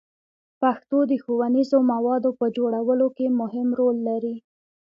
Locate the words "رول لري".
3.79-4.35